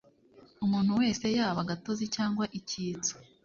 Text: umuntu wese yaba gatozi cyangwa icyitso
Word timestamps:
umuntu 0.65 0.91
wese 0.99 1.25
yaba 1.37 1.67
gatozi 1.69 2.05
cyangwa 2.15 2.45
icyitso 2.59 3.13